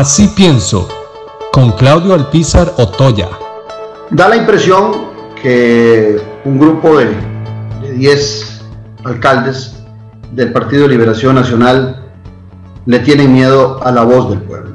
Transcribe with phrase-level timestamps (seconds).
[0.00, 0.88] Así pienso,
[1.52, 3.28] con Claudio Alpizar Otoya.
[4.10, 4.92] Da la impresión
[5.42, 7.12] que un grupo de
[7.98, 8.62] 10
[9.04, 9.76] alcaldes
[10.32, 12.02] del Partido Liberación Nacional
[12.86, 14.74] le tienen miedo a la voz del pueblo.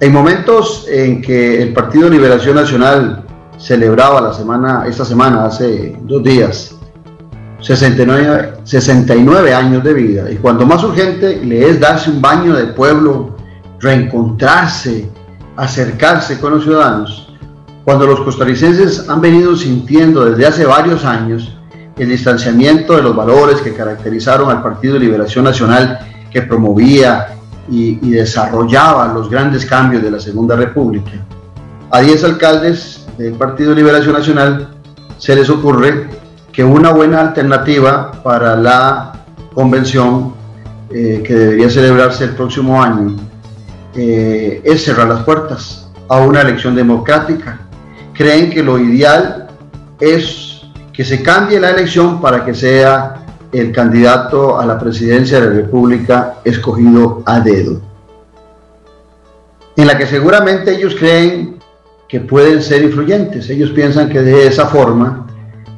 [0.00, 3.24] En momentos en que el Partido Liberación Nacional
[3.56, 6.76] celebraba la semana, esta semana, hace dos días,
[7.62, 12.66] 69, 69 años de vida, y cuando más urgente le es darse un baño de
[12.66, 13.35] pueblo,
[13.80, 15.08] reencontrarse,
[15.56, 17.26] acercarse con los ciudadanos,
[17.84, 21.56] cuando los costarricenses han venido sintiendo desde hace varios años
[21.96, 27.28] el distanciamiento de los valores que caracterizaron al Partido de Liberación Nacional que promovía
[27.70, 31.12] y, desarrollaba los grandes cambios de la Segunda República.
[31.90, 34.68] A 10 alcaldes del Partido de Liberación Nacional
[35.16, 36.08] se les ocurre
[36.52, 39.12] que una buena alternativa para la
[39.54, 40.34] convención
[40.90, 43.16] eh, que debería celebrarse el próximo año
[43.96, 47.60] eh, es cerrar las puertas a una elección democrática.
[48.12, 49.48] Creen que lo ideal
[50.00, 50.62] es
[50.92, 55.52] que se cambie la elección para que sea el candidato a la presidencia de la
[55.52, 57.80] República escogido a dedo,
[59.76, 61.56] en la que seguramente ellos creen
[62.08, 63.48] que pueden ser influyentes.
[63.50, 65.26] Ellos piensan que de esa forma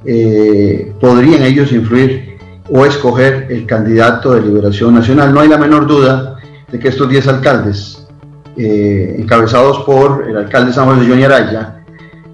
[0.04, 2.38] eh, podrían ellos influir
[2.70, 5.32] o escoger el candidato de Liberación Nacional.
[5.32, 6.36] No hay la menor duda
[6.70, 8.07] de que estos 10 alcaldes,
[8.60, 11.84] eh, encabezados por el alcalde San José de Johnny Araya,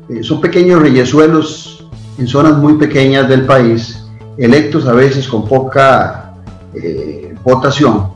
[0.09, 4.07] eh, son pequeños reyesuelos en zonas muy pequeñas del país
[4.39, 6.33] electos a veces con poca
[6.73, 8.09] eh, votación,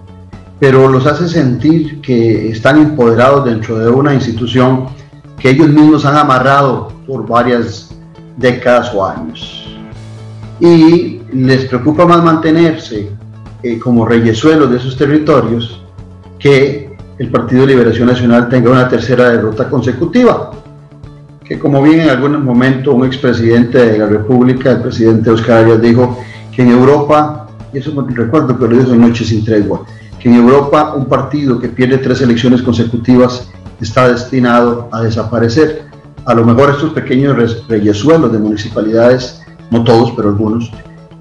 [0.59, 4.87] pero los hace sentir que están empoderados dentro de una institución
[5.39, 7.95] que ellos mismos han amarrado por varias
[8.39, 9.69] décadas o años.
[10.61, 13.11] Y les preocupa más mantenerse
[13.83, 15.83] como reyesuelos de esos territorios
[16.39, 16.88] que
[17.19, 20.53] el Partido de Liberación Nacional tenga una tercera derrota consecutiva
[21.49, 25.81] que como bien en algún momento un expresidente de la República, el presidente Oscar Arias,
[25.81, 26.19] dijo
[26.55, 29.87] que en Europa, y eso me recuerdo que lo dijo en Noche sin Tregua,
[30.21, 33.49] que en Europa un partido que pierde tres elecciones consecutivas
[33.81, 35.87] está destinado a desaparecer.
[36.27, 39.41] A lo mejor estos pequeños reyesuelos de municipalidades,
[39.71, 40.71] no todos, pero algunos,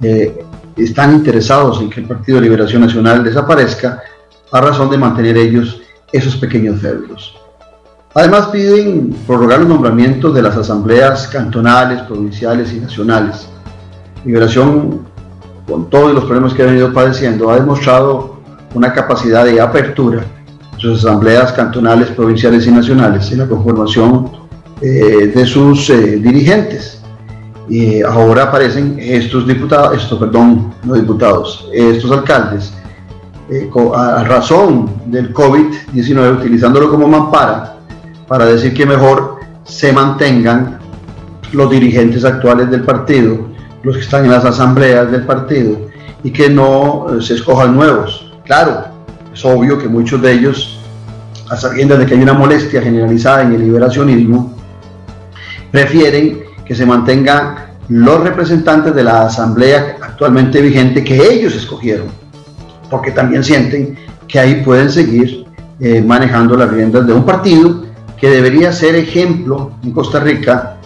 [0.01, 0.43] eh,
[0.75, 4.01] están interesados en que el Partido de Liberación Nacional desaparezca
[4.51, 5.81] a razón de mantener ellos
[6.11, 7.35] esos pequeños feudos.
[8.13, 13.47] Además piden prorrogar los nombramientos de las asambleas cantonales, provinciales y nacionales.
[14.25, 15.01] Liberación,
[15.67, 18.37] con todos los problemas que ha venido padeciendo, ha demostrado
[18.73, 24.31] una capacidad de apertura de sus asambleas cantonales, provinciales y nacionales en la conformación
[24.81, 27.01] eh, de sus eh, dirigentes.
[27.69, 32.73] Y ahora aparecen estos diputados, estos, perdón, no diputados, estos alcaldes,
[33.49, 37.77] eh, a razón del COVID-19, utilizándolo como mampara
[38.27, 40.79] para decir que mejor se mantengan
[41.53, 43.47] los dirigentes actuales del partido,
[43.83, 45.77] los que están en las asambleas del partido,
[46.23, 48.33] y que no eh, se escojan nuevos.
[48.43, 48.85] Claro,
[49.33, 50.79] es obvio que muchos de ellos,
[51.49, 54.53] a sabiendas de que hay una molestia generalizada en el liberacionismo,
[55.71, 62.07] prefieren que se mantengan los representantes de la asamblea actualmente vigente que ellos escogieron,
[62.89, 65.45] porque también sienten que ahí pueden seguir
[65.79, 67.83] eh, manejando las riendas de un partido
[68.19, 70.77] que debería ser ejemplo en Costa Rica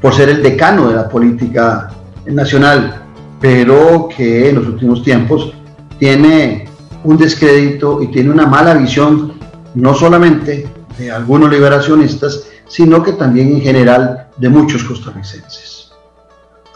[0.00, 1.90] por ser el decano de la política
[2.26, 3.02] nacional,
[3.40, 5.52] pero que en los últimos tiempos
[5.98, 6.68] tiene
[7.04, 9.34] un descrédito y tiene una mala visión,
[9.74, 15.92] no solamente de algunos liberacionistas, sino que también en general de muchos costarricenses.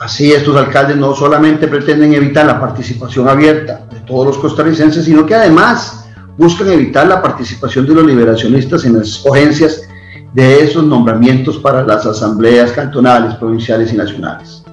[0.00, 5.34] Así estos alcaldes no solamente pretenden evitar la participación abierta todos los costarricenses, sino que
[5.34, 6.06] además
[6.37, 9.88] buscan evitar la participación de los liberacionistas en las escogencias
[10.32, 14.64] de esos nombramientos para las asambleas cantonales, provinciales y nacionales.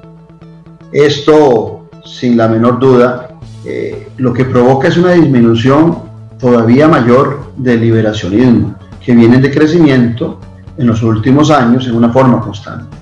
[0.92, 6.00] Esto, sin la menor duda, eh, lo que provoca es una disminución
[6.40, 10.40] todavía mayor del liberacionismo, que viene de crecimiento
[10.78, 12.98] en los últimos años en una forma constante.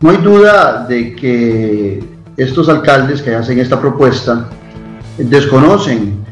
[0.00, 2.02] No hay duda de que
[2.38, 4.48] estos alcaldes que hacen esta propuesta
[5.24, 6.24] desconocen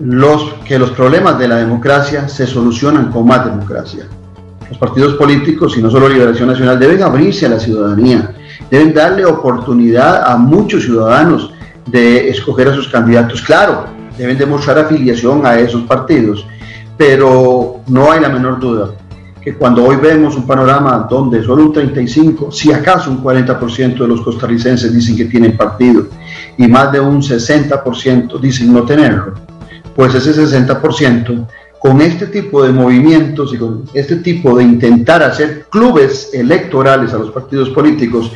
[0.00, 4.06] los, que los problemas de la democracia se solucionan con más democracia.
[4.68, 8.34] Los partidos políticos, y no solo Liberación Nacional, deben abrirse a la ciudadanía,
[8.70, 11.52] deben darle oportunidad a muchos ciudadanos
[11.86, 13.42] de escoger a sus candidatos.
[13.42, 13.86] Claro,
[14.16, 16.46] deben demostrar afiliación a esos partidos,
[16.96, 18.90] pero no hay la menor duda
[19.40, 24.06] que cuando hoy vemos un panorama donde solo un 35, si acaso un 40% de
[24.06, 26.06] los costarricenses dicen que tienen partido
[26.58, 29.34] y más de un 60% dicen no tenerlo,
[29.96, 31.46] pues ese 60%
[31.80, 37.18] con este tipo de movimientos y con este tipo de intentar hacer clubes electorales a
[37.18, 38.30] los partidos políticos,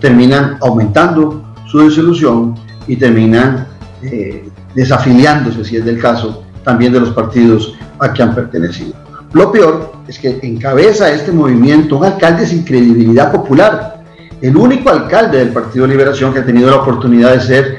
[0.00, 2.54] terminan aumentando su desilusión
[2.86, 3.66] y terminan
[4.02, 8.92] eh, desafiliándose, si es del caso, también de los partidos a que han pertenecido.
[9.32, 14.02] Lo peor es que encabeza este movimiento un alcalde sin credibilidad popular,
[14.42, 17.78] el único alcalde del Partido Liberación que ha tenido la oportunidad de ser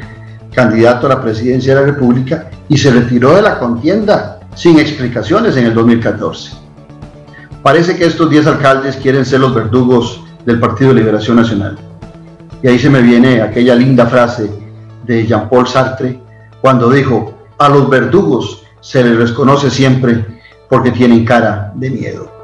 [0.54, 5.58] candidato a la presidencia de la República y se retiró de la contienda sin explicaciones
[5.58, 6.54] en el 2014.
[7.62, 11.78] Parece que estos 10 alcaldes quieren ser los verdugos del Partido Liberación Nacional.
[12.64, 14.50] Y ahí se me viene aquella linda frase
[15.06, 16.18] de Jean-Paul Sartre
[16.62, 20.41] cuando dijo, a los verdugos se les reconoce siempre
[20.72, 22.41] porque tienen cara de miedo.